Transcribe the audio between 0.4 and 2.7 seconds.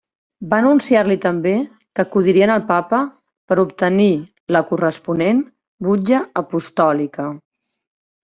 Va anunciar-li també que acudirien al